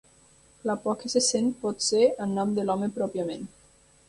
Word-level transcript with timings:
La 0.69 0.75
por 0.85 0.97
que 1.03 1.11
se 1.15 1.21
sent 1.25 1.51
pot 1.67 1.85
ser 1.89 2.09
en 2.27 2.35
nom 2.39 2.57
de 2.57 2.65
l'home 2.71 2.91
pròpiament. 2.97 3.47